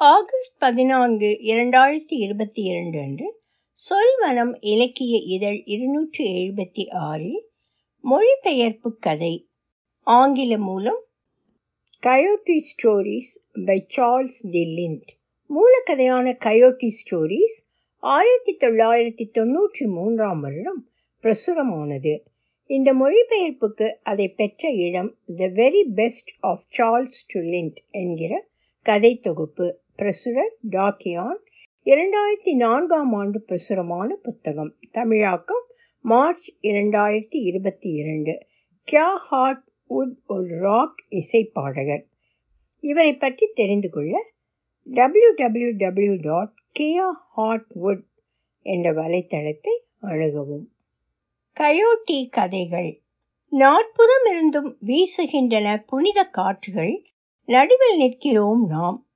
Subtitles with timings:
[0.00, 3.40] August பதினான்கு இரண்டாயிரத்தி இருபத்தி இரண்டு அன்று
[3.90, 7.48] சொல்வனம் இலக்கிய இதழ் இருநூற்றி எழுபத்தி ஆறில்
[8.00, 9.48] மொழிபெயர்ப்பு கதை
[10.02, 11.04] ஆங்கில மூலம்
[12.06, 15.08] coyote stories by Charles de Lint Lint
[15.50, 20.88] மூலக்கதையான coyote stories ஆயிரத்தி தொள்ளாயிரத்தி தொண்ணூற்றி மூன்றாம் வருடம்
[21.22, 22.24] பிரசுரமானது.
[22.66, 28.46] இந்த மொழிபெயர்ப்புக்கு அதை பெற்ற இடம் the very best of Charles de Lint என்கிற
[28.82, 29.86] கதை தொகுப்பு.
[30.02, 31.38] பிரசுரர் டாக்கியான்
[31.84, 34.74] இரண்டாயிரத்தி நான்காம் ஆண்டு பிரசுரமான புத்தகம்.
[34.90, 35.64] தமிழாக்கம்
[36.00, 38.46] மார்ச் இரண்டாயிரத்தி இருபத்தி இரண்டு.
[38.92, 42.06] கியா ஹார்ட் உட் ஒரு ராக் இசை பாடகர்
[42.80, 44.24] இவரை பற்றி தெரிந்து கொள்ள
[44.84, 48.04] டபிள்யூ டபிள்யூ டபிள்யூ டாட் கியா ஹார்ட்வுட்
[48.62, 50.72] என்ற வலைத்தளத்தை அணுகவும்.
[51.60, 53.02] கயோட்டி கதைகள்.
[53.50, 57.04] நாற்புறம் இருந்தும் வீசுகின்றன புனித காற்றுகள்.
[57.44, 59.07] நடுவில் நிற்கிறோம் நாம்.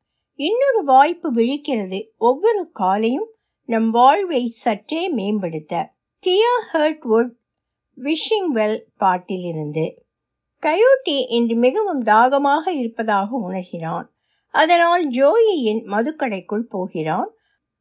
[0.45, 2.09] இன்னொரு வாய்ப்பு விழிக்கிறது.
[2.19, 3.29] ஒவ்வொரு காலையும்
[3.65, 5.93] நம் வாழ்வை சற்றே மேம்படுத்த.
[6.27, 7.31] தியா ஹர்ட்வுட்
[7.97, 9.85] விஷிங் வெல் பாட்டிலிருந்து.
[10.63, 14.07] கயோட்டி இன்று மிகவும் தாகமாக இருப்பதாக உணர்கிறான்.
[14.51, 17.31] அதனால் ஜோயியின் மதுக்கடைக்குள் போகிறான்.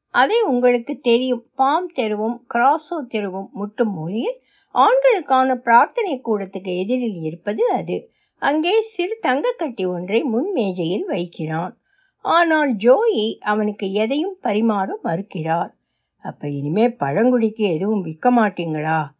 [0.09, 1.45] அதை உங்களுக்கு தெரியும்.
[1.55, 4.39] பாம் தெருவும் கிராசோ தெருவும் முட்டும் மொழியில்
[4.75, 8.09] ஆண்களுக்கான பிரார்த்தனை கூடத்துக்கு எதிரில் இருப்பது அது.
[8.41, 11.75] அங்கே சிறு தங்கக்கட்டி ஒன்றை முன் மேஜையில் வைக்கிறான்.
[12.21, 15.71] ஆனால் ஜோயி அவனுக்கு எதையும் பரிமாற மறுக்கிறார்.
[16.17, 19.11] அப்ப இனிமே பழங்குடிக்கு எதுவும் விற்க மாட்டீங்களா?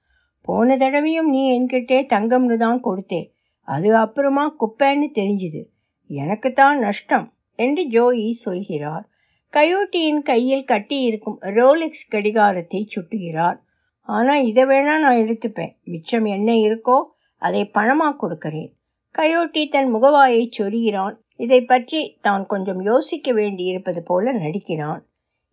[0.41, 5.69] போன தடவையும் நீ என்கிட்டே தங்கம்னு தான் கொடுத்தே அது அப்புறமா குப்பைன்னு தெரிஞ்சுது.
[6.05, 9.09] எனக்குத்தான் நஷ்டம் என்று ஜோயி சொல்கிறார்.
[9.53, 13.57] கயோட்டியின் கையில் கட்டியிருக்கும் ரோலெக்ஸ் கடிகாரத்தை சுட்டுகிறார்.
[14.02, 15.75] ஆனால் இதை வேணா நான் எடுத்துப்பேன்.
[15.83, 17.03] மிச்சம் என்ன இருக்கோ
[17.38, 18.75] அதை பணமாக கொடுக்கிறேன்.
[19.11, 21.20] கயோட்டி தன் முகவாயை சொருகிறான்.
[21.42, 25.02] இதை பற்றி தான் கொஞ்சம் யோசிக்க வேண்டி இருப்பது போல நடிக்கிறான்.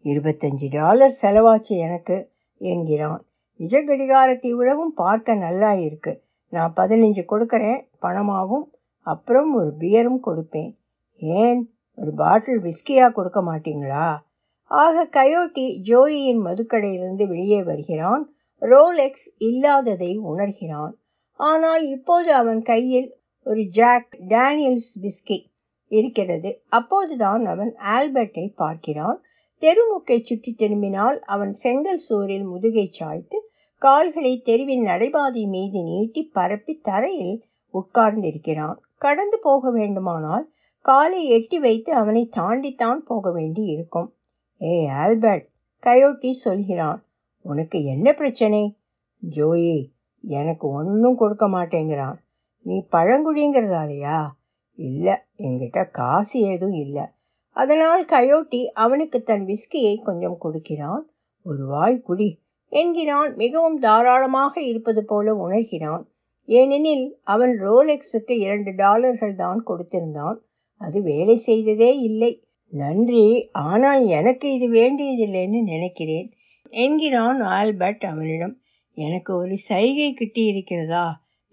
[0.04, 3.22] இருபத்தஞ்சு டாலர் செலவாச்சு எனக்கு என்கிறான்.
[3.56, 6.22] நிஜ கடிகாரத்தை விடவும் பார்க்க நல்லா இருக்கு.
[6.48, 10.78] நான் பதினஞ்சு கொடுக்குறேன் பணமாகவும் அப்புறம் ஒரு பியரும் கொடுப்பேன்.
[11.16, 11.72] ஏன்?
[11.94, 14.16] ஒரு பாட்டில் விஸ்கியாக கொடுக்க மாட்டீங்களா?
[14.64, 18.22] ஆக கயோட்டி ஜோயியின் மதுக்கடையிலிருந்து வெளியே வருகிறான்.
[18.62, 20.94] ரோலெக்ஸ் இல்லாததை உணர்கிறான்.
[21.32, 23.08] ஆனால் இப்போது அவன் கையில்
[23.42, 25.38] ஒரு ஜாக் டேனியல்ஸ் பிஸ்கி
[25.88, 26.62] இருக்கிறது.
[26.68, 29.22] அப்போதுதான் அவன் ஆல்பர்ட்டை பார்க்கிறான்.
[29.62, 33.38] தெருமுக்கை சுற்றி திரும்பினால் அவன் செங்கல் சோரில் முதுகை சாய்த்து
[33.82, 37.44] கால்களை தெருவின் நடைபாதை மீது நீட்டி பரப்பி தரையில்
[37.74, 38.78] உட்கார்ந்திருக்கிறான்.
[38.98, 40.50] கடந்து போக வேண்டுமானால்
[40.80, 44.08] காலை எட்டி வைத்து அவனை தாண்டித்தான் போக வேண்டி இருக்கும்
[44.62, 45.46] ஏ ஆல்பர்ட்
[45.82, 47.00] கயோட்டி சொல்கிறான்
[47.42, 48.76] உனக்கு என்ன பிரச்சனை?
[49.30, 49.78] ஜோயி
[50.22, 52.18] எனக்கு ஒன்றும் கொடுக்க மாட்டேங்கிறான்.
[52.66, 54.18] நீ பழங்குடிங்கிறதாலையா?
[54.78, 57.04] இல்லை என்கிட்ட காசு ஏதும் இல்லை.
[57.56, 61.02] அதனால் கயோட்டி அவனுக்கு தன் விஸ்கியை கொஞ்சம் கொடுக்கிறான்.
[61.42, 62.30] ஒரு வாய் குடி
[62.72, 63.34] என்கிறான்.
[63.34, 66.04] மிகவும் தாராளமாக இருப்பது போல உணர்கிறான்.
[66.48, 70.38] ஏனெனில் அவன் ரோலெக்ஸுக்கு இரண்டு டாலர்கள் தான் கொடுத்திருந்தான்.
[70.80, 72.32] அது வேலை செய்ததே இல்லை.
[72.72, 76.28] நன்றி ஆனால் எனக்கு இது வேண்டியதில்லைன்னு நினைக்கிறேன்
[76.70, 78.54] என்கிறான் ஆல்பர்ட் அவனிடம்.
[78.96, 81.04] எனக்கு ஒரு சைகை கிட்டி இருக்கிறதா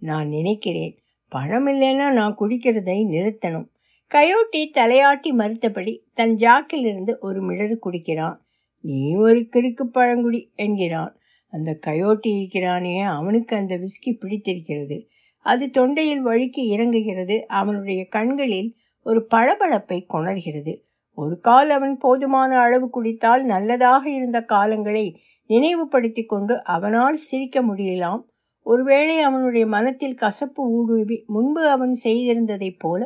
[0.01, 0.93] நான் நினைக்கிறேன்.
[1.35, 3.67] பழம் இல்லைன்னா நான் குடிக்கிறதை நிறுத்தணும்.
[4.11, 8.37] கயோட்டி தலையாட்டி மறுத்தபடி தன் ஜாக்கிலிருந்து ஒரு மிளறு குடிக்கிறான்.
[8.81, 11.15] நீ ஒரு கிறுக்கு பழங்குடி என்கிறான்.
[11.51, 15.07] அந்த கயோட்டி இருக்கிறானே அவனுக்கு அந்த விஸ்கி பிடித்திருக்கிறது.
[15.39, 17.39] அது தொண்டையில் வழுக்கி இறங்குகிறது.
[17.39, 20.73] அவனுடைய கண்களில் ஒரு பளபளப்பை கொணர்கிறது.
[21.13, 25.13] ஒரு கால் அவன் போதுமான அளவு குடித்தால் நல்லதாக இருந்த காலங்களை
[25.47, 28.21] நினைவுபடுத்தி கொண்டு அவனால் சிரிக்க முடியலாம்.
[28.65, 33.01] ஒருவேளை அவனுடைய மனத்தில் கசப்பு ஊடுருவி முன்பு அவன் செய்திருந்ததைப் போல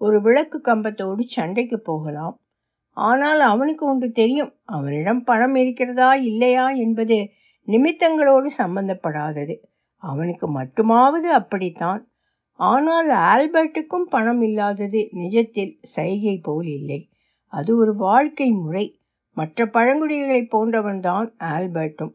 [0.00, 2.36] ஒரு விளக்கு கம்பத்தோடு சண்டைக்கு போகலாம்.
[2.96, 4.52] ஆனால் அவனுக்கு ஒன்று தெரியும்.
[4.64, 7.18] அவனிடம் பணம் இருக்கிறதா இல்லையா என்பது
[7.68, 9.56] நிமித்தங்களோடு சம்பந்தப்படாதது.
[10.02, 12.00] அவனுக்கு மட்டுமாவது அப்படித்தான்.
[12.60, 17.00] ஆனால் ஆல்பர்ட்டுக்கும் பணம் இல்லாதது நிஜத்தில் சைகை போல் இல்லை.
[17.52, 18.86] அது ஒரு வாழ்க்கை முறை.
[19.36, 22.12] மற்ற பழங்குடிகளைப் போன்றவன்தான் ஆல்பர்ட்டும்.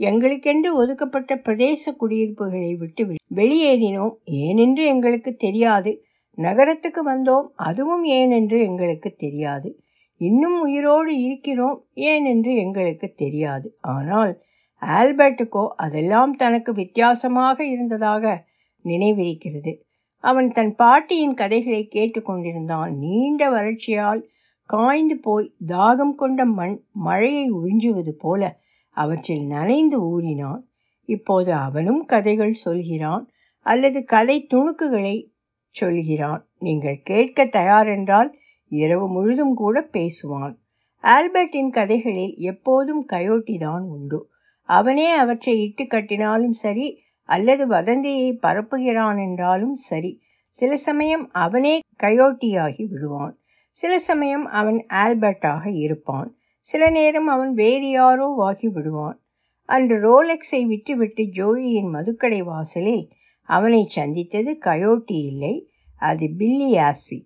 [0.00, 3.04] எங்களுக்கென்று ஒதுக்கப்பட்ட பிரதேச குடியிருப்புகளை விட்டு
[3.34, 4.14] வெளியேறினோம்.
[4.30, 6.04] ஏனென்று எங்களுக்கு தெரியாது.
[6.38, 7.46] நகரத்துக்கு வந்தோம்.
[7.54, 9.80] அதுவும் ஏனென்று எங்களுக்கு தெரியாது.
[10.20, 11.84] இன்னும் உயிரோடு இருக்கிறோம்.
[11.94, 13.76] ஏனென்று எங்களுக்கு தெரியாது.
[13.80, 14.32] ஆனால்
[14.82, 18.44] ஆல்பர்ட்டுக்கோ அதெல்லாம் தனக்கு வித்தியாசமாக இருந்ததாக
[18.84, 19.72] நினைவிருக்கிறது.
[20.24, 24.22] அவன் தன் பாட்டியின் கதைகளை கேட்டுக்கொண்டிருந்தான் நீண்ட வறட்சியால்
[24.68, 28.42] காய்ந்து போய் தாகம் கொண்ட மண் மழையை உறிஞ்சுவது போல
[28.96, 30.62] அவற்றில் நனைந்து ஊறினான்.
[31.04, 33.30] இப்போது அவனும் கதைகள் சொல்கிறான்
[33.66, 35.16] அல்லது கதை துணுக்குகளை
[35.74, 36.48] சொல்கிறான்.
[36.58, 38.30] நீங்கள் கேட்க தயாரென்றால்
[38.68, 40.54] இரவு முழுதும் கூட பேசுவான்.
[41.04, 44.28] ஆல்பர்ட்டின் கதைகளில் எப்போதும் கயோட்டி தான் உண்டு.
[44.68, 53.34] அவனே அவற்றை இட்டு கட்டினாலும் சரி அல்லது வதந்தியை பரப்புகிறான் என்றாலும் சரி சில சமயம் அவனே கயோட்டியாகி விடுவான்.
[53.70, 56.30] சில சமயம் அவன் ஆல்பர்ட்டாக இருப்பான்.
[56.60, 59.18] சில நேரம் அவன் வேறு யாரோ ஆகி விடுவான்
[59.68, 63.04] அன்று ரோலெக்ஸை விட்டுவிட்டு ஜோயியின் மதுக்கடை வாசலில்
[63.48, 65.54] அவனை சந்தித்தது கயோட்டி இல்லை
[66.00, 67.18] அது பில்லி ஆசி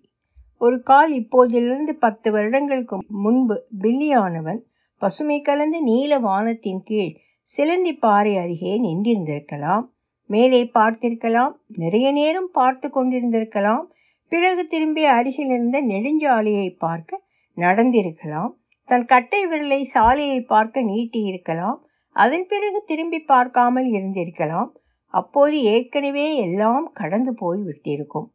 [0.61, 4.61] ஒரு கால் இப்போதிலிருந்து பத்து வருடங்களுக்கு முன்பு பில்லியானவன்
[5.01, 9.85] பசுமை கலந்த நீல வானத்தின் கீழ் சிலந்தி பாறை அருகே நின்றிருந்திருக்கலாம்.
[10.29, 13.83] மேலே பார்த்திருக்கலாம் நிறைய நேரம் பார்த்து கொண்டிருந்திருக்கலாம்.
[14.31, 17.21] பிறகு திரும்பி அருகிலிருந்த நெடுஞ்சாலையை பார்க்க
[17.57, 18.51] நடந்திருக்கலாம்.
[18.85, 21.85] தன் கட்டை விரலை சாலையை பார்க்க நீட்டி இருக்கலாம்.
[22.15, 24.69] அதன் பிறகு திரும்பி பார்க்காமல் இருந்திருக்கலாம்.
[25.07, 28.27] அப்போது ஏற்கனவே எல்லாம் கடந்து போய் விட்டிருக்கும்.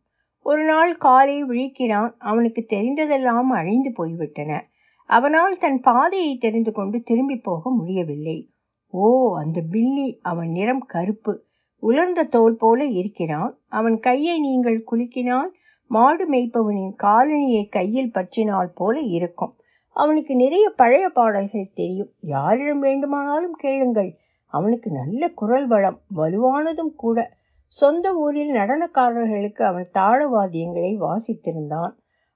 [0.42, 2.12] ஒரு நாள் காலை விழிக்கிறான்.
[2.18, 4.68] அவனுக்கு தெரிந்ததெல்லாம் அழிந்து போய்விட்டன
[5.04, 8.50] அவனால் தன் பாதையை தெரிந்து கொண்டு திரும்பி போக முடியவில்லை.
[8.90, 10.18] ஓ அந்த பில்லி.
[10.22, 11.44] அவன் நிறம் கருப்பு.
[11.82, 13.58] உலர்ந்த தோல் போல இருக்கிறான்.
[13.68, 15.50] அவன் கையை நீங்கள் குலுக்கினால்
[15.86, 19.54] மாடு மேய்ப்பவனின் காலணியை கையில் பற்றினால் போல இருக்கும்.
[20.02, 22.10] அவனுக்கு நிறைய பழைய பாடல்கள் தெரியும்.
[22.34, 24.10] யாரிடம் வேண்டுமானாலும் கேளுங்கள்.
[24.52, 27.18] அவனுக்கு நல்ல குரல் வளம் வலுவானதும் கூட.
[27.72, 31.92] சொந்த ஊரில் நடனக்காரர்களுக்கு அவன் தாளவாத்தியங்களை வாசித்திருந்தான்.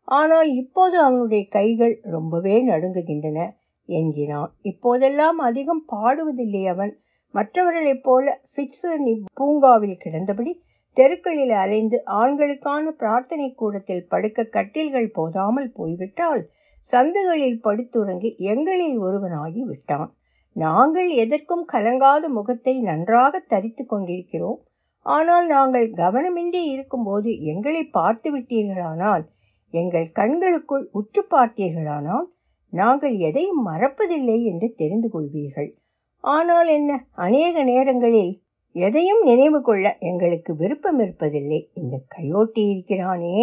[0.08, 3.40] ஆனால் இப்போது அவனுடைய கைகள் ரொம்பவே நடுங்குகின்றன
[3.88, 4.50] என்கிறான்.
[4.62, 6.92] இப்போதெல்லாம் அதிகம் பாடுவதில்லை அவன்.
[7.34, 10.52] மற்றவர்களைப் போல ஃபிட்ஸர்னி பூங்காவில் கிடந்தபடி
[10.96, 16.42] தெருக்களில் அலைந்து ஆண்களுக்கான பிரார்த்தனை கூடத்தில் படுக்க கட்டில்கள் போதாமல் போய்விட்டால்
[16.86, 20.10] சந்துகளில் படுத்துறங்கி எங்களில் ஒருவனாகி விட்டான்.
[20.56, 24.58] நாங்கள் எதற்கும் கலங்காத முகத்தை நன்றாக தரித்து கொண்டிருக்கிறோம்.
[25.06, 29.24] ஆனால் நாங்கள் கவனமின்றி இருக்கும்போது எங்களை பார்த்து விட்டீர்களானால்
[29.74, 32.26] எங்கள் கண்களுக்குள் உற்று பார்த்தீர்களானால்
[32.72, 35.70] நாங்கள் எதையும் மறப்பதில்லை என்று தெரிந்து கொள்வீர்கள்.
[36.24, 36.90] ஆனால் என்ன?
[37.16, 38.32] அநேக நேரங்களில்
[38.74, 43.42] எதையும் நினைவு கொள்ள எங்களுக்கு விருப்பம் இருப்பதில்லை இந்த கையோட்டி இருக்கிறானே!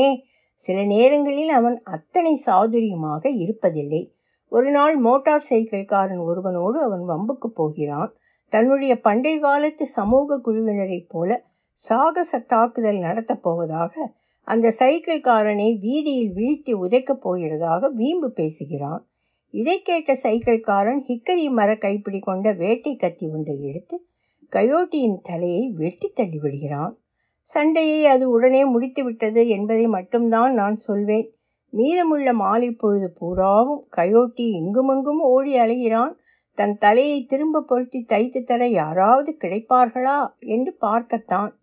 [0.64, 4.02] சில நேரங்களில் அவன் அத்தனை சாதுரியமாக இருப்பதில்லை.
[4.50, 8.12] ஒரு நாள் மோட்டார் சைக்கிள்காரன் ஒருவனோடு அவன் வம்புக்கு போகிறான்.
[8.50, 17.24] தன்னுடைய பண்டை காலத்து சமூக குழுவினரைப் போல சாகச தாக்குதல் நடத்தப் போவதாக அந்த சைக்கிள்காரனை வீதியில் வீழ்த்தி உதைக்கப்
[17.24, 19.08] போகிறதாக வீம்பு பேசுகிறான்.
[19.50, 24.06] இதை கேட்ட சைக்கிள்காரன் ஹிக்கரி மர கைப்பிடி கொண்ட வேட்டை கத்தி ஒன்றை எடுத்து
[24.52, 26.94] கயோட்டியின் தலையை வெட்டி தள்ளிவிடுகிறான்.
[27.42, 31.34] சண்டையை அது உடனே முடித்துவிட்டது என்பதை மட்டும்தான் நான் சொல்வேன்.
[31.70, 36.14] மீதமுள்ள மாலை பொழுது பூராவும் கயோட்டி இங்குமங்கும் ஓடி அலைகிறான்.
[36.54, 41.60] தன் தலையை திரும்ப பொருத்தி தைத்து தர யாராவது கிடைப்பார்களா என்று பார்க்கத்தான்.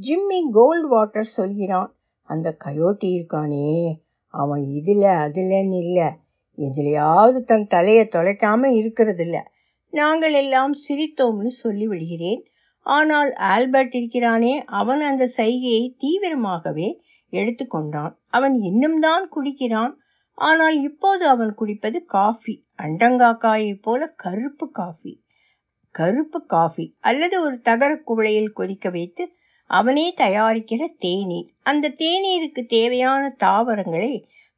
[0.00, 1.94] ஜிம்மி கோல்ட் வாட்டர் சொல்கிறான்.
[2.22, 3.92] அந்த கயோட்டி இருக்கானே
[4.34, 6.08] அவன் இதில் அதில்ன்னு இல்லை.
[6.58, 9.36] எதுலையாவது தன் தலையை தொலைக்காமல் இருக்கிறதில்ல.
[9.90, 12.42] நாங்கள் எல்லாம் சிரித்தோம்னு சொல்லி விடுகிறேன்
[12.86, 16.88] ஆனால் ஆல்பர்ட் இருக்கிறானே அவன் அந்த சைகையை தீவிரமாகவே
[17.32, 19.94] எடுத்துக்கொண்டான் அவன் இன்னும் தான் குடிக்கிறான்.
[20.38, 25.12] ஆனால் இப்போது அவன் குடிப்பது காஃபி அண்டங்காக்காயை போல கருப்பு காஃபி.
[25.94, 29.24] கருப்பு காஃபி அல்லது ஒரு தகர குவளையில் கொதிக்க வைத்து
[29.70, 31.48] அவனே தயாரிக்கிற தேநீர்.
[31.62, 34.14] அந்த தேநீருக்கு தேவையான தாவரங்களை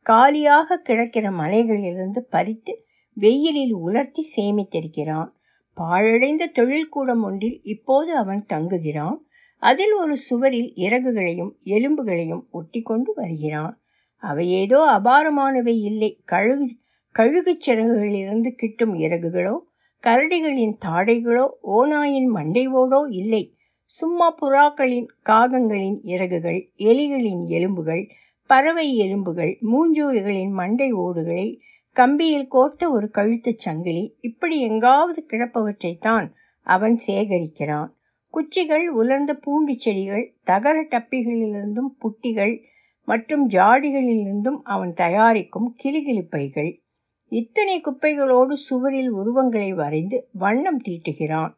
[0.07, 2.73] காலியாக கிடக்கிற மலைகளிலிருந்து பறித்து
[3.17, 5.31] வெயிலில் உலர்த்தி சேமித்திருக்கிறான்.
[5.81, 9.17] பாழடைந்த தொழில்கூடம் ஒன்றில் இப்போது அவன் தங்குகிறான்.
[9.63, 13.75] அதில் ஒரு சுவரில் இறகுகளையும் எலும்புகளையும் ஒட்டி கொண்டு வருகிறான்.
[14.23, 16.11] அவை ஏதோ அபாரமானவை இல்லை.
[16.25, 16.67] கழுகு
[17.15, 19.55] கழுகுச் சிறகுகளிலிருந்து கிட்டும் இறகுகளோ
[20.03, 23.45] கரடிகளின் தாடைகளோ ஓநாயின் மண்டைவோடோ இல்லை.
[23.93, 28.05] சும்மா புறாக்களின் காகங்களின் இறகுகள் எலிகளின் எலும்புகள்
[28.51, 31.61] பறவை எலும்புகள் மூஞ்சூறுகளின் மண்டை ஓடுகளை
[31.97, 36.31] கம்பியில் கோர்த்த ஒரு கழுத்துச் சங்கிலி இப்படி எங்காவது கிடப்பவற்றைத்தான்
[36.63, 37.89] அவன் சேகரிக்கிறான்.
[38.31, 42.63] குச்சிகள் உலர்ந்த பூண்டு செடிகள் தகர டப்பிகளிலிருந்தும் புட்டிகள்
[43.05, 46.83] மற்றும் ஜாடிகளிலிருந்தும் அவன் தயாரிக்கும் கிளிகிளிப்பைகள்.
[47.29, 51.53] இத்தனை குப்பைகளோடு சுவரில் உருவங்களை வரைந்து வண்ணம் தீட்டுகிறான்.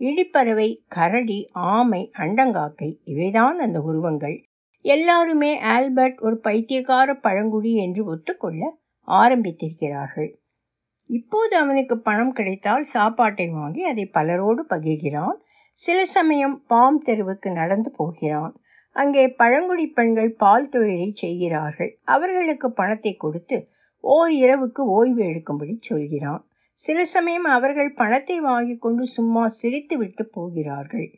[0.00, 4.44] இடிப்பறவை கரடி ஆமை அண்டங்காக்கை இவைதான் அந்த உருவங்கள்.
[4.80, 10.30] எல்லாருமே ஆல்பர்ட் ஒரு பைத்தியக்கார பழங்குடி என்று ஒத்துக்கொள்ள ஆரம்பித்திருக்கிறார்கள்.
[11.10, 15.36] இப்போது அவனுக்கு பணம் கிடைத்தால் சாப்பாட்டை வாங்கி அதை பலரோடு பகிர்கிறான்.
[15.72, 18.52] சில சமயம் பாம் தெருவுக்கு நடந்து போகிறான்.
[18.96, 21.98] அங்கே பழங்குடி பெண்கள் பால் தொழிலை செய்கிறார்கள்.
[22.04, 23.68] அவர்களுக்கு பணத்தை கொடுத்து
[24.00, 26.42] ஓர் இரவுக்கு ஓய்வு எடுக்கும்படி சொல்கிறான்.
[26.72, 31.08] சில சமயம் அவர்கள் பணத்தை வாங்கி கொண்டு சும்மா சிரித்து விட்டு போகிறார்கள்.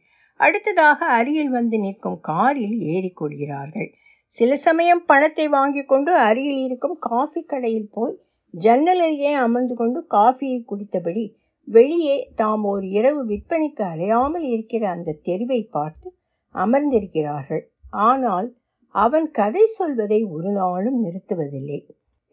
[0.40, 3.90] அடுத்ததாக அருகில் வந்து நிற்கும் காரில் ஏறிக்கொள்கிறார்கள்
[4.34, 8.14] சில சமயம் பணத்தை வாங்கி கொண்டு அருகில் இருக்கும் காஃபி கடையில் போய்
[8.54, 11.24] ஜன்னல் அருகே அமர்ந்து கொண்டு காஃபியை குடித்தபடி
[11.68, 16.08] வெளியே தாம் ஒரு இரவு விற்பனைக்கு அலையாமல் இருக்கிற அந்த தெருவை பார்த்து
[16.54, 17.64] அமர்ந்திருக்கிறார்கள்.
[18.06, 18.48] ஆனால்
[18.94, 21.80] அவன் கதை சொல்வதை ஒரு நாளும் நிறுத்துவதில்லை.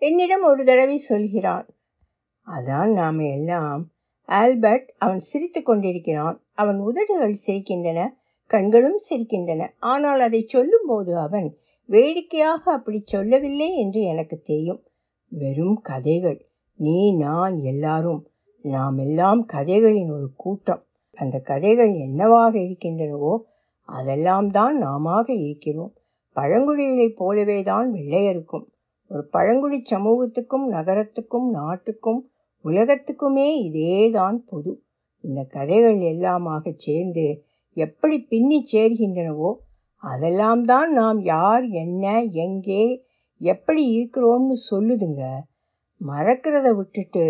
[0.02, 1.66] என்னிடம் ஒரு தடவை சொல்கிறான்.
[2.48, 3.82] அதான் நாம் எல்லாம்.
[4.30, 6.38] ஆல்பர்ட் அவன் சிரித்து கொண்டிருக்கிறான்.
[6.54, 8.02] அவன் உதடுகள் சிரிக்கின்றன
[8.52, 9.62] கண்களும் சிரிக்கின்றன.
[9.80, 11.50] ஆனால் அதை சொல்லும்போது அவன்
[11.90, 14.82] வேடிக்கையாக அப்படி சொல்லவில்லை என்று எனக்கு தெரியும்.
[15.32, 16.40] வெறும் கதைகள்.
[16.80, 18.22] நீ நான் எல்லாரும்
[18.66, 20.84] நாம் எல்லாம் கதைகளின் ஒரு கூட்டம்.
[21.18, 23.34] அந்த கதைகள் என்னவாக இருக்கின்றனவோ
[23.90, 25.94] அதெல்லாம் தான் நாமாக இருக்கிறோம்.
[26.36, 28.66] பழங்குடிகளைப் போலவே தான் வெள்ளையருக்கும்.
[29.12, 32.22] ஒரு பழங்குடி சமூகத்துக்கும் நகரத்துக்கும் நாட்டுக்கும்
[32.66, 34.72] உலகத்துக்குமே இதேதான் பொது.
[35.24, 37.26] இந்த கதைகள் எல்லாமாக சேர்ந்து
[37.78, 39.52] எப்படி பின்னி சேர்கின்றனவோ
[40.04, 42.06] அதெல்லாம் தான் நாம் யார் என்ன
[42.46, 42.84] எங்கே
[43.42, 45.24] எப்படி இருக்கிறோம்னு சொல்லுதுங்க.
[46.02, 47.26] மறக்கிறத விட்டுட்டு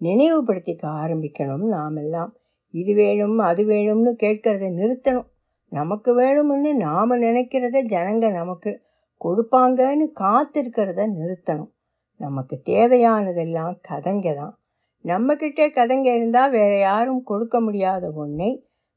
[0.00, 2.30] நினைவுபடுத்திக்க ஆரம்பிக்கணும் நாம் எல்லாம்
[2.74, 5.28] இது வேணும் அது வேணும்னு கேட்கறத நிறுத்தணும்.
[5.72, 8.70] நமக்கு வேணும்னு நாம் நினைக்கிறத ஜனங்க நமக்கு
[9.20, 11.70] கொடுப்பாங்கன்னு காத்திருக்கிறத நிறுத்தணும்.
[12.20, 14.54] நமக்கு தேவையானதெல்லாம் கதைங்க தான்.
[15.04, 18.50] நம்மக்கிட்ட கதைங்க இருந்தால் வேற யாரும் கொடுக்க முடியாத ஒன்றை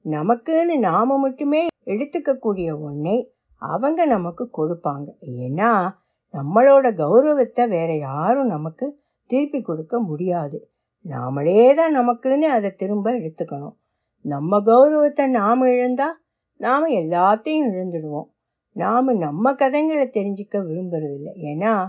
[0.06, 5.07] நமக்குன்னு நாம் மட்டுமே எடுத்துக்கக்கூடிய ஒன்றை அவங்க நமக்கு கொடுப்பாங்க.
[5.21, 5.89] ஏன்னா
[6.33, 10.71] நம்மளோட கௌரவத்தை வேற யாரும் நமக்கு திருப்பி கொடுக்க முடியாது.
[11.05, 13.75] நாமளே தான் நமக்குன்னு அதை திரும்ப எடுத்துக்கணும்.
[14.25, 16.17] நம்ம கௌரவத்தை நாம் இழந்தால்
[16.55, 18.29] நாம் எல்லாத்தையும் இழந்துடுவோம்.
[18.75, 21.29] நாம் நம்ம கதைங்களை தெரிஞ்சிக்க விரும்புறதில்ல.
[21.51, 21.88] ஏன்னா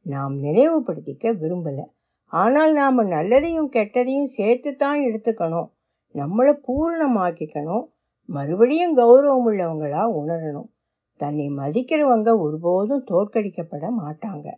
[0.00, 1.84] நாம் நினைவுபடுத்திக்க விரும்பலை.
[2.26, 5.68] ஆனால் நாம் நல்லதையும் கெட்டதையும் சேர்த்து தான் எடுத்துக்கணும்.
[6.14, 7.84] நம்மளை பூர்ணமாக்கிக்கணும்.
[8.28, 10.68] மறுபடியும் கௌரவம் உள்ளவங்களா உணரணும்.
[11.16, 14.48] தன்னை மதிக்கிறவங்க ஒருபோதும் தோற்கடிக்கப்பட மாட்டாங்க.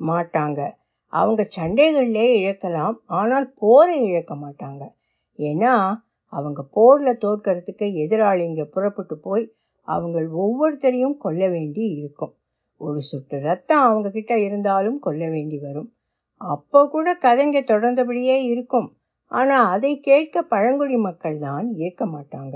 [0.00, 0.60] மாட்டாங்க.
[1.12, 4.82] அவங்க சண்டைகளிலே இழக்கலாம் ஆனால் போரை இழக்க மாட்டாங்க.
[5.38, 5.74] ஏன்னா
[6.32, 9.54] அவங்க போரில் தோற்கறதுக்கு எதிராளிங்க புறப்பட்டு போய்
[9.88, 12.34] அவங்க ஒவ்வொருத்தரையும் கொல்ல வேண்டி இருக்கும்.
[12.76, 15.94] ஒரு சுட்டு ரத்தம் அவங்க கிட்ட இருந்தாலும் கொல்ல வேண்டி வரும்.
[16.36, 18.88] அப்போ கூட கதைங்க தொடர்ந்தபடியே இருக்கும்.
[19.26, 22.54] ஆனால் அதை கேட்க பழங்குடி மக்கள் தான் ஏற்க மாட்டாங்க.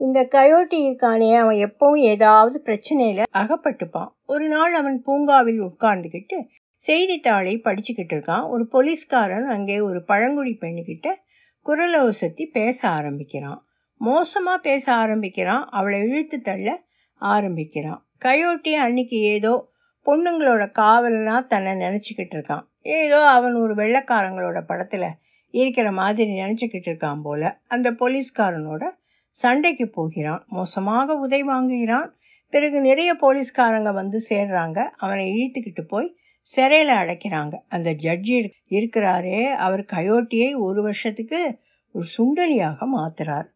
[0.00, 4.10] இந்த கயோட்டி இருக்கானே அவன் எப்பவும் ஏதாவது பிரச்சனையில அகப்பட்டுப்பான்.
[4.26, 6.36] ஒரு நாள் அவன் பூங்காவில் உட்கார்ந்துக்கிட்டு
[6.82, 8.48] செய்தித்தாளை படிச்சுக்கிட்டு இருக்கான்.
[8.48, 11.08] ஒரு போலீஸ்காரன் அங்கே ஒரு பழங்குடி பெண்ணுக்கிட்ட
[11.66, 13.58] குரலோசத்தி பேச ஆரம்பிக்கிறான்.
[14.00, 15.64] மோசமாக பேச ஆரம்பிக்கிறான்.
[15.70, 16.68] அவளை இழுத்து தள்ள
[17.14, 18.00] ஆரம்பிக்கிறான்.
[18.24, 19.72] கயோட்டி அன்னைக்கு ஏதோ
[20.06, 22.64] பொண்ணுங்களோட காவலனா தன்னை நினச்சிக்கிட்டு இருக்கான்.
[22.80, 25.10] ஏதோ அவன் ஒரு வெள்ளைக்காரங்களோட படத்தில்
[25.54, 27.60] இருக்கிற மாதிரி நினச்சிக்கிட்டு இருக்கான் போல.
[27.66, 28.84] அந்த போலீஸ்காரனோட
[29.40, 32.08] சண்டைக்கு போகிறான் மோசமாக உதை வாங்குகிறான்.
[32.52, 34.78] பிறகு நிறைய போலீஸ்காரங்க வந்து சேர்றாங்க.
[35.02, 36.08] அவனை இழுத்துக்கிட்டு போய்
[36.48, 37.54] சிறையில் அடைக்கிறாங்க.
[37.68, 38.36] அந்த ஜட்ஜி
[38.76, 41.40] இருக்கிறாரே அவர் கயோட்டியை ஒரு வருஷத்துக்கு
[41.94, 43.48] ஒரு சுண்டலியாக மாத்துறார்.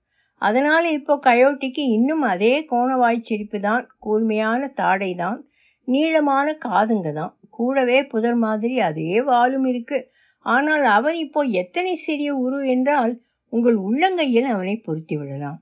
[0.42, 5.40] அதனால் இப்போ கயோட்டிக்கு இன்னும் அதே கோணவாய் சிரிப்பு தான் கூர்மையான தாடை தான்
[5.88, 7.32] நீளமான காதுங்க தான்.
[7.56, 9.98] கூடவே புதர் மாதிரி அதே வாலும் இருக்கு.
[10.46, 13.12] ஆனால் அவன் இப்போ எத்தனை சிறிய உரு என்றால்
[13.52, 15.58] உங்கள் உள்ளங்கையில் அவனை பொருத்தி விடலாம்.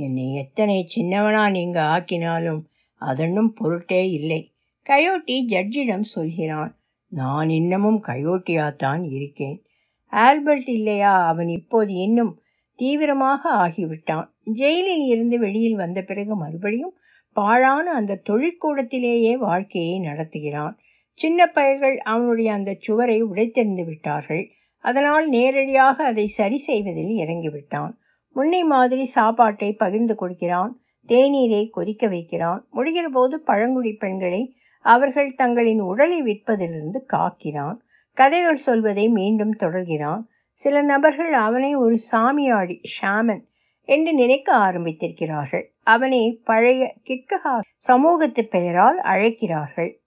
[0.00, 2.62] என்னை எத்தனை சின்னவனா நீங்க ஆக்கினாலும்
[2.94, 4.52] அதன்னும் பொருட்டே இல்லை.
[4.86, 6.74] கயோட்டி ஜட்ஜிடம் சொல்கிறான்
[7.08, 9.62] நான் இன்னமும் கயோட்டியாத்தான் இருக்கேன்.
[10.10, 11.26] ஆல்பர்ட் இல்லையா?
[11.26, 12.42] அவன் இப்போது இன்னும்
[12.74, 14.28] தீவிரமாக ஆகிவிட்டான்.
[14.44, 16.94] ஜெயிலில் இருந்து வெளியில் வந்த பிறகு மறுபடியும்
[17.32, 20.74] பாழான அந்த தொழிற்கூடத்திலேயே வாழ்க்கையை நடத்துகிறான்.
[21.12, 24.50] சின்ன பயல்கள் அவனுடைய அந்த சுவரை உடைத்தெறிந்து விட்டார்கள்.
[24.78, 27.92] அதனால் நேரடியாக அதை சரி செய்வதில் இறங்கிவிட்டான்.
[28.34, 30.72] முன்னை மாதிரி சாப்பாட்டை பகிர்ந்து கொடுக்கிறான்
[31.08, 32.68] தேநீரை கொதிக்க வைக்கிறான்.
[32.72, 37.76] முடிகிற போது பழங்குடி பெண்களை அவர்கள் தங்களின் உடலை விற்பதிலிருந்து காக்கிறான்.
[38.12, 40.22] கதைகள் சொல்வதை மீண்டும் தொடர்கிறான்.
[40.52, 43.42] சில நபர்கள் அவனை ஒரு சாமியாடி ஷாமன்
[43.84, 45.64] என்று நினைக்க ஆரம்பித்திருக்கிறார்கள்.
[45.82, 50.00] அவனை பழைய கிக்கஹா சமூகத்து பெயரால் அழைக்கிறார்கள்.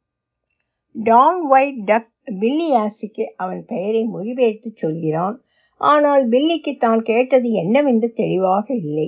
[0.93, 5.41] டான் ஒயிட் டக் பில்லி ஆசிக்கு அவன் பெயரை மொழிபெயர்த்து சொல்கிறான்.
[5.83, 9.07] ஆனால் பில்லிக்கு தான் கேட்டது என்னவென்று தெளிவாக இல்லை.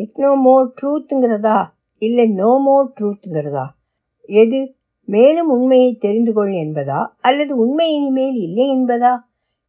[0.00, 1.58] இக்னோ மோர் ட்ரூத்துங்கிறதா
[2.02, 3.66] இல்லை நோ மோர் ட்ரூத்துங்கிறதா
[4.38, 4.60] எது?
[5.08, 7.00] மேலும் உண்மையை தெரிந்து கொள் என்பதா?
[7.20, 9.12] அல்லது உண்மை இனிமேல் இல்லை என்பதா?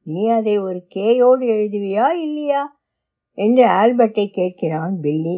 [0.07, 2.61] நீ அதை ஒரு கேயோடு எழுதுவியா இல்லையா?
[3.37, 5.37] என்று ஆல்பர்ட்டை கேட்கிறான் பில்லி.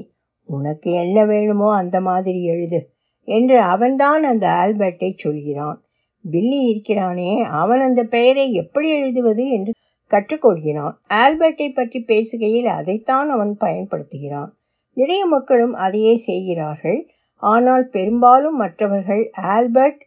[0.50, 2.80] உனக்கு என்ன வேணுமோ அந்த மாதிரி எழுது
[3.28, 5.78] என்று அவன்தான் அந்த ஆல்பர்ட்டை சொல்கிறான்.
[6.26, 7.32] பில்லி இருக்கிறானே
[7.62, 9.72] அவன் அந்த பெயரை எப்படி எழுதுவது என்று
[10.12, 10.96] கற்றுக்கொள்கிறான்.
[11.14, 14.50] ஆல்பர்ட்டை பற்றி பேசுகையில் அதைத்தான் அவன் பயன்படுத்துகிறான்.
[14.98, 17.00] நிறைய மக்களும் அதையே செய்கிறார்கள்.
[17.44, 19.24] ஆனால் பெரும்பாலும் மற்றவர்கள்
[19.56, 20.02] ஆல்பர்ட்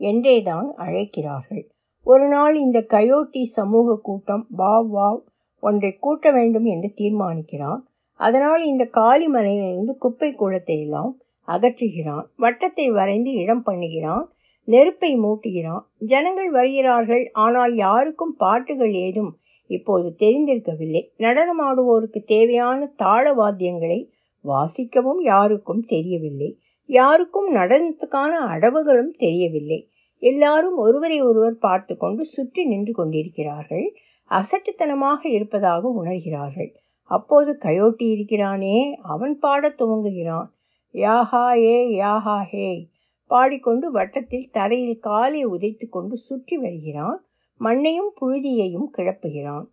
[0.00, 1.62] என்றேதான் அழைக்கிறார்கள்.
[2.06, 5.20] ஒரு நாள் இந்த கயோட்டி சமூக கூட்டம் வாவ் வாவ்
[5.62, 7.80] ஒன்றை கூட்ட வேண்டும் என்று தீர்மானிக்கிறான்.
[8.20, 11.12] அதனால் இந்த காலி மலையிலிருந்து குப்பை கூடத்தை எல்லாம்
[11.48, 12.24] அகற்றுகிறான்.
[12.38, 14.24] வட்டத்தை வரைந்து இடம் பண்ணுகிறான்.
[14.68, 15.80] நெருப்பை மூட்டுகிறான்.
[15.98, 17.30] ஜனங்கள் வருகிறார்கள்.
[17.32, 21.02] ஆனால் யாருக்கும் பாட்டுகள் ஏதும் இப்போது தெரிந்திருக்கவில்லை.
[21.18, 24.08] நடனமாடுவோருக்கு தேவையான தாள வாத்தியங்களை
[24.44, 26.58] வாசிக்கவும் யாருக்கும் தெரியவில்லை.
[26.86, 29.90] யாருக்கும் நடனத்துக்கான அடவுகளும் தெரியவில்லை.
[30.18, 33.94] எல்லாரும் ஒருவரை ஒருவர் பார்த்து கொண்டு சுற்றி நின்று கொண்டிருக்கிறார்கள்.
[34.30, 36.74] அசட்டுத்தனமாக இருப்பதாக உணர்கிறார்கள்.
[37.02, 38.98] அப்போது கயோட்டி இருக்கிறானே.
[39.02, 40.46] அவன் பாடத் துவங்குகிறான்.
[40.92, 42.88] யாஹா ஏ யாஹா ஹே.
[43.30, 47.18] பாடிக்கொண்டு வட்டத்தில் தரையில் காலை உதைத்து கொண்டு சுற்றி வருகிறான்.
[47.60, 49.66] மண்ணையும் புழுதியையும் கிளப்புகிறான்.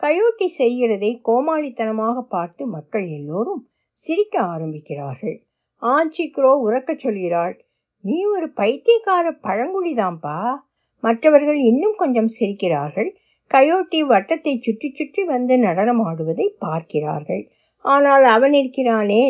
[0.00, 3.62] கயோட்டி செய்கிறதை கோமாளித்தனமாக பார்த்து மக்கள் எல்லோரும்
[3.98, 5.36] சிரிக்க ஆரம்பிக்கிறார்கள்.
[5.82, 7.54] ஆஞ்சி குரோ உறக்கச் சொல்கிறாள்
[8.04, 10.38] நீ ஒரு பைத்தியக்கார பழங்குடிதான்ப்பா
[11.02, 13.10] மற்றவர்கள் இன்னும் கொஞ்சம் சிரிக்கிறார்கள்.
[13.50, 17.42] கயோட்டி வட்டத்தை சுற்றி சுற்றி வந்து நடனமாடுவதை பார்க்கிறார்கள்.
[17.84, 19.22] ஆனால் அவன் இருக்கிறானே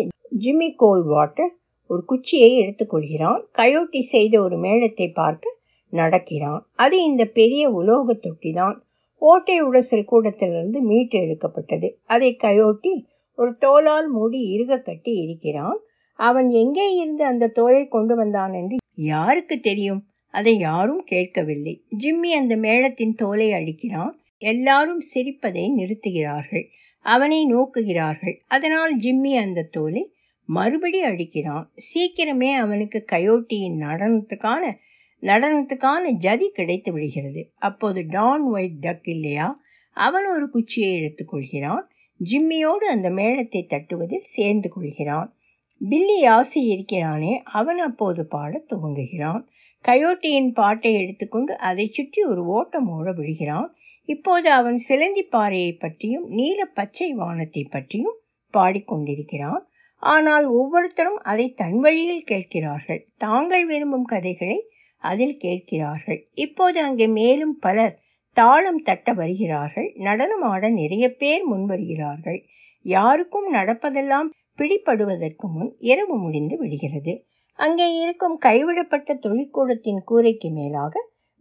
[0.42, 1.52] ஜிம்மி கோல் வாட்டர்
[1.92, 3.40] ஒரு குச்சியை எடுத்துக்கொள்கிறான்.
[3.58, 5.56] கயோட்டி செய்த ஒரு மேளத்தை பார்க்க
[5.92, 6.60] நடக்கிறான்.
[6.76, 8.76] அது இந்த பெரிய உலோக தொட்டிதான்.
[9.22, 11.88] ஓட்டை உடசல் கூடத்திலிருந்து மீட்டு எடுக்கப்பட்டது.
[12.06, 12.94] அதை கயோட்டி
[13.38, 15.78] ஒரு தோலால் மூடி இறுக கட்டி இருக்கிறான்.
[16.18, 20.00] அவன் எங்கே இருந்து அந்த தோலை கொண்டு வந்தான் என்று யாருக்கு தெரியும்?
[20.34, 21.74] அதை யாரும் கேட்கவில்லை.
[21.98, 24.12] ஜிம்மி அந்த மேளத்தின் தோலை அடிக்கிறான்.
[24.42, 26.66] எல்லாரும் சிரிப்பதை நிறுத்துகிறார்கள்.
[27.06, 28.36] அவனை நோக்குகிறார்கள்.
[28.48, 30.02] அதனால் ஜிம்மி அந்த தோலை
[30.44, 31.64] மறுபடி அடிக்கிறான்.
[31.94, 34.76] சீக்கிரமே அவனுக்கு கயோட்டியின் நடனத்துக்கான
[35.22, 37.50] நடனத்துக்கான ஜதி கிடைத்து விடுகிறது.
[37.58, 39.60] அப்போது டான் ஒயிட் டக் இல்லையா?
[39.90, 41.82] அவன் ஒரு குச்சியை எடுத்துக்கொள்கிறான்
[42.30, 45.36] ஜிம்மியோடு அந்த மேளத்தை தட்டுவதில் சேர்ந்து கொள்கிறான்.
[45.78, 49.42] பில்லி ஆசி இருக்கிறானே அவன் அப்போது பாடத் துவங்குகிறான்.
[49.84, 53.74] கயோட்டியின் பாட்டை எடுத்துக்கொண்டு அதை சுற்றி ஒரு ஓட்டம் ஓட விடுகிறான்.
[54.04, 58.16] இப்போது அவன் சிலந்தி பாறையை பற்றியும் நீல பச்சை வானத்தை பற்றியும்
[58.54, 59.62] பாடிக்கொண்டிருக்கிறான்
[60.02, 63.00] ஆனால் ஒவ்வொருத்தரும் அதை தன் வழியில் கேட்கிறார்கள்.
[63.16, 64.58] தாங்கள் விரும்பும் கதைகளை
[65.02, 66.20] அதில் கேட்கிறார்கள்.
[66.34, 67.94] இப்போது அங்கே மேலும் பலர்
[68.36, 69.88] தாளம் தட்ட வருகிறார்கள்.
[69.98, 72.40] நடனமாட நிறைய பேர் முன்வருகிறார்கள்
[72.84, 77.12] யாருக்கும் நடப்பதெல்லாம் பிடிப்படுவதற்கு முன் இரவு முடிந்து விடுகிறது.
[77.58, 80.94] அங்கே இருக்கும் கைவிடப்பட்ட தொழிற்கூடத்தின் கூரைக்கு மேலாக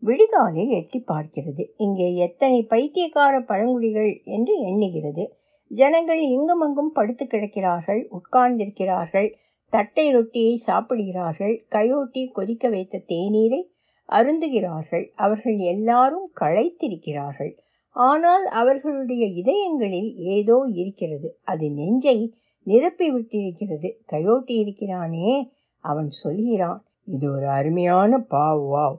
[0.03, 1.63] விடிகாலை எட்டி பார்க்கிறது.
[1.77, 5.23] இங்கே எத்தனை பைத்தியக்கார பழங்குடிகள் என்று எண்ணுகிறது.
[5.73, 9.29] ஜனங்கள் இங்குமங்கும் படுத்து கிடக்கிறார்கள் உட்கார்ந்திருக்கிறார்கள்.
[9.69, 11.65] தட்டை ரொட்டியை சாப்பிடுகிறார்கள்.
[11.69, 13.61] கையோட்டி கொதிக்க வைத்த தேநீரை
[14.09, 15.05] அருந்துகிறார்கள்.
[15.15, 17.53] அவர்கள் எல்லாரும் களைத்திருக்கிறார்கள்.
[17.95, 21.29] ஆனால் அவர்களுடைய இதயங்களில் ஏதோ இருக்கிறது.
[21.43, 22.33] அது நெஞ்சை
[22.67, 23.89] நிரப்பி விட்டிருக்கிறது.
[24.11, 25.51] கயோட்டி இருக்கிறானே
[25.83, 28.97] அவன் சொல்கிறான் இது ஒரு அருமையான பாவ் வாவ்.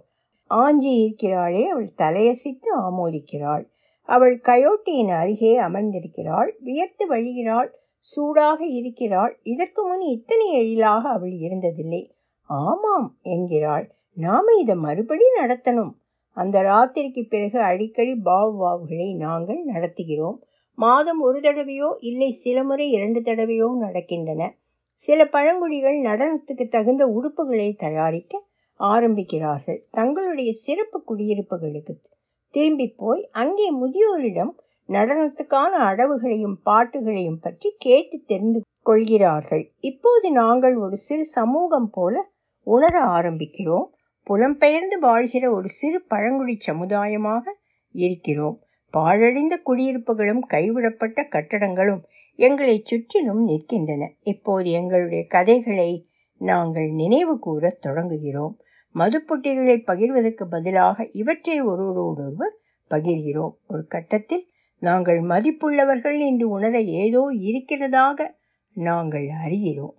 [0.51, 3.65] ஆஞ்சி இருக்கிறாளே அவள் தலையசித்து ஆமோதிக்கிறாள்.
[4.03, 6.51] அவள் கயோட்டியின் அருகே அமர்ந்திருக்கிறாள்.
[6.59, 7.69] வியர்த்து வழிகிறாள்.
[7.99, 9.39] சூடாக இருக்கிறாள்.
[9.43, 12.11] இதற்கு முன் இத்தனை எழிலாக அவள் இருந்ததில்லை.
[12.43, 13.91] ஆமாம் என்கிறாள்.
[14.15, 15.93] நாம இதை மறுபடி நடத்தணும்.
[16.31, 20.39] அந்த ராத்திரிக்கு பிறகு அடிக்கடி பாவ் வாவுகளை நாங்கள் நடத்துகிறோம்.
[20.75, 24.51] மாதம் ஒரு தடவையோ இல்லை சில முறை இரண்டு தடவையோ நடக்கின்றன.
[24.93, 28.43] சில பழங்குடிகள் நடனத்துக்கு தகுந்த உடுப்புகளை தயாரிக்க
[28.81, 29.81] ஆரம்பிக்கிறார்கள்.
[29.91, 31.95] தங்களுடைய சிறப்பு குடியிருப்புகளுக்கு
[32.55, 34.53] திரும்பி போய் அங்கே முதியோரிடம்
[34.89, 39.65] நடனத்துக்கான அடவுகளையும் பாட்டுகளையும் பற்றி கேட்டு தெரிந்து கொள்கிறார்கள்.
[39.81, 42.15] இப்போது நாங்கள் ஒரு சிறு சமூகம் போல
[42.67, 43.87] உணர ஆரம்பிக்கிறோம்.
[44.27, 47.45] புலம்பெயர்ந்து வாழ்கிற ஒரு சிறு பழங்குடி சமுதாயமாக
[47.95, 48.57] இருக்கிறோம்.
[48.95, 52.03] பாழடைந்த குடியிருப்புகளும் கைவிடப்பட்ட கட்டடங்களும்
[52.39, 54.03] எங்களை சுற்றிலும் நிற்கின்றன.
[54.23, 55.91] இப்போது எங்களுடைய கதைகளை
[56.41, 58.55] நாங்கள் நினைவு கூற தொடங்குகிறோம்.
[58.95, 62.55] மதுப்பொட்டிகளை பகிர்வதற்கு பதிலாக இவற்றை ஒருவரோடொருவர்
[62.91, 63.55] பகிர்கிறோம்.
[63.67, 64.45] ஒரு கட்டத்தில்
[64.83, 68.35] நாங்கள் மதிப்புள்ளவர்கள் என்று உணர ஏதோ இருக்கிறதாக
[68.77, 69.95] நாங்கள் அறிகிறோம்.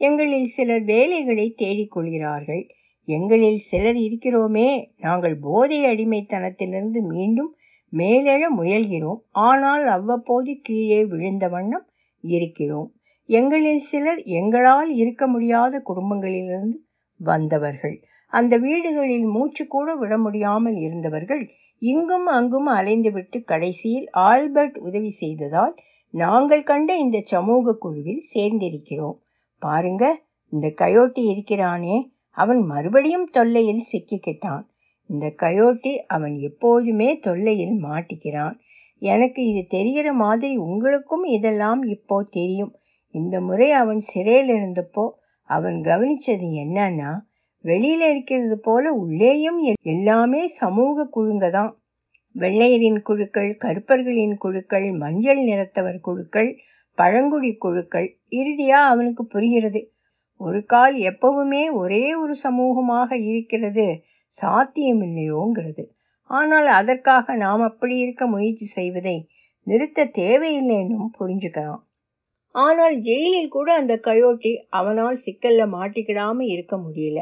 [0.00, 2.68] எங்களில் சிலர் வேலைகளை தேடிக்கொள்கிறார்கள்.
[3.08, 4.68] எங்களில் சிலர் இருக்கிறோமே.
[4.98, 7.56] நாங்கள் போதை அடிமைத்தனத்திலிருந்து மீண்டும்
[7.92, 9.20] மேலெழ முயல்கிறோம்.
[9.30, 11.86] ஆனால் அவ்வப்போது கீழே விழுந்த வண்ணம்
[12.24, 12.92] இருக்கிறோம்.
[13.28, 16.78] எங்களில் சிலர் எங்களால் இருக்க முடியாத குடும்பங்களிலிருந்து
[17.20, 17.96] வந்தவர்கள்.
[18.32, 21.42] அந்த வீடுகளில் மூச்சு கூட விட முடியாமல் இருந்தவர்கள்
[21.78, 25.74] இங்கும் அங்கும் அலைந்துவிட்டு கடைசியில் ஆல்பர்ட் உதவி செய்ததால்
[26.14, 29.16] நாங்கள் கண்ட இந்த சமூக குழுவில் சேர்ந்திருக்கிறோம்.
[29.58, 30.04] பாருங்க
[30.52, 31.96] இந்த கயோட்டி இருக்கிறானே.
[32.30, 34.62] அவன் மறுபடியும் தொல்லையில் சிக்கிக்கிட்டான்.
[35.10, 38.56] இந்த கயோட்டி அவன் எப்போதுமே தொல்லையில் மாட்டிக்கிறான்.
[39.02, 42.72] எனக்கு இது தெரிகிற மாதிரி உங்களுக்கும் இதெல்லாம் இப்போ தெரியும்.
[43.14, 45.04] இந்த முறை அவன் சிறையில் இருந்தப்போ
[45.50, 47.10] அவன் கவனிச்சது என்னன்னா
[47.68, 49.60] வெளியில இருக்கிறது போல உள்ளேயும்
[49.94, 51.70] எல்லாமே சமூக குழுங்க தான்
[52.34, 56.50] வெள்ளையரின் குழுக்கள் கருப்பர்களின் குழுக்கள் மஞ்சள் நிறத்தவர் குழுக்கள்
[56.98, 59.80] பழங்குடி குழுக்கள் இறுதியா அவனுக்கு புரிகிறது.
[60.40, 63.86] ஒரு கால் எப்பவுமே ஒரே ஒரு சமூகமாக இருக்கிறது
[64.34, 65.84] சாத்தியமில்லையோங்கிறது.
[66.30, 69.16] ஆனால் அதற்காக நாம் அப்படி இருக்க முயற்சி செய்வதை
[69.66, 71.82] நிறுத்த தேவையில்லைன்னும் புரிஞ்சுக்கிறான்
[72.54, 77.18] ஆனால் ஜெயிலில் கூட அந்த கயோட்டி அவனால் சிக்கல்ல மாட்டிக்கிடாம இருக்க முடியல.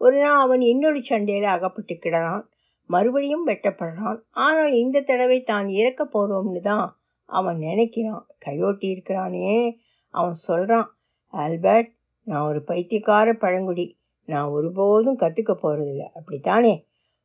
[0.00, 2.44] ஒரு நாள் அவன் இன்னொரு சண்டையில் அகப்பட்டு கிடறான்
[2.90, 4.18] மறுபடியும் வெட்டப்படுறான்.
[4.30, 6.86] ஆனால் இந்த தடவை தான் இறக்க போகிறோம்னு தான்
[7.28, 8.24] அவன் நினைக்கிறான்.
[8.38, 9.76] கையோட்டி இருக்கிறானே.
[10.14, 10.88] அவன் சொல்கிறான்
[11.34, 11.90] ஆல்பர்ட்
[12.26, 13.86] நான் ஒரு பைத்தியக்கார பழங்குடி.
[14.28, 16.74] நான் ஒருபோதும் கற்றுக்க போகிறதில்ல அப்படித்தானே?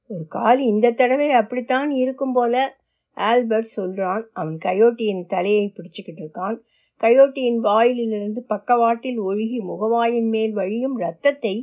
[0.10, 2.56] ஒரு கால் இந்த தடவை அப்படித்தான் இருக்கும் போல
[3.18, 6.58] ஆல்பர்ட் சொல்கிறான் அவன் கயோட்டியின் தலையை பிடிச்சிக்கிட்டு இருக்கான்.
[7.02, 11.56] கயோட்டியின் வாயிலிருந்து பக்கவாட்டில் ஒழுகி முகவாயின் மேல் வழியும் ரத்தத்தை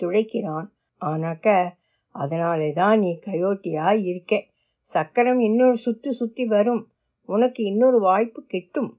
[0.00, 0.66] துடைக்கிறான்.
[1.00, 1.74] ஆனாக்க
[2.14, 4.42] அதனாலே தான் நீ கயோட்டியா இருக்க.
[4.80, 6.82] சக்கரம் இன்னொரு சுற்றி சுற்றி வரும்.
[7.28, 8.90] உனக்கு இன்னொரு வாய்ப்பு கிட்டும்.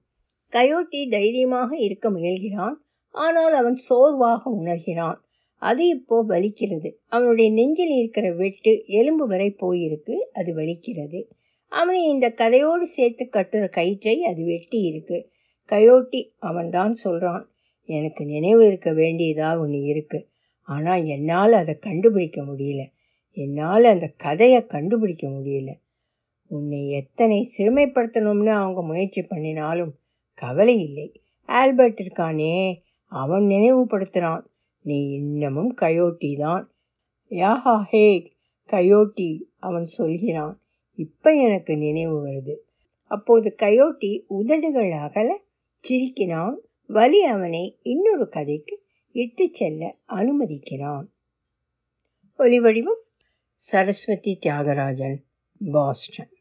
[0.53, 2.75] கயோட்டி தைரியமாக இருக்க முயல்கிறான்.
[3.15, 5.17] ஆனால் அவன் சோர்வாக உணர்கிறான்.
[5.61, 6.89] அது இப்போ வலிக்கிறது.
[7.07, 10.15] அவனுடைய நெஞ்சில் இருக்கிற வெட்டு எலும்பு வரை போயிருக்கு.
[10.33, 11.21] அது வலிக்கிறது.
[11.71, 15.17] அவனை இந்த கதையோடு சேர்த்து கட்டுற கயிற்றை அது வெட்டி இருக்கு.
[15.71, 17.45] கயோட்டி அவன்தான் சொல்கிறான்
[17.89, 20.27] எனக்கு நினைவு இருக்க வேண்டியதாக ஒன்று இருக்குது
[20.67, 22.81] ஆனால் என்னால் அதை கண்டுபிடிக்க முடியல.
[23.37, 25.71] என்னால் அந்த கதையை கண்டுபிடிக்க முடியல.
[26.51, 29.93] உன்னை எத்தனை சிறுமைப்படுத்தணும்னு அவங்க முயற்சி பண்ணினாலும்
[30.33, 31.07] கவலை இல்லை.
[31.49, 32.53] ஆல்பர்ட் இருக்கானே
[33.11, 34.43] அவன் நினைவுபடுத்துகிறான்
[34.85, 36.63] நீ இன்னமும் கயோட்டி தான்.
[37.31, 38.05] யாஹா ஹே
[38.69, 40.55] கயோட்டி அவன் சொல்கிறான்.
[40.99, 42.55] இப்போ எனக்கு நினைவு வருது.
[43.11, 45.29] அப்போது கயோட்டி உதடுகள் அகல
[45.83, 46.55] சிரிக்கினான்
[46.89, 48.75] வலி அவனை இன்னொரு கதைக்கு
[49.17, 51.05] இட்டு செல்ல அனுமதிக்கிறான்.
[52.37, 53.01] ஒலிவடிவம்
[53.55, 55.23] சரஸ்வதி தியாகராஜன்
[55.71, 56.36] பாஸ்டன்.